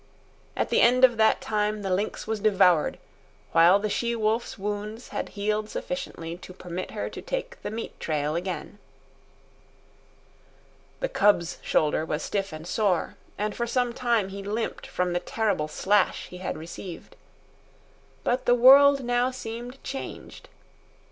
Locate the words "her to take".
6.89-7.61